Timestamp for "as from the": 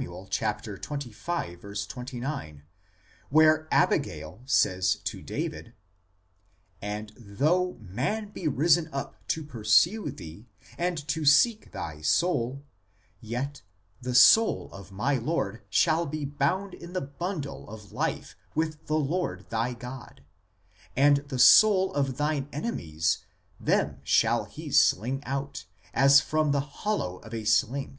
25.92-26.60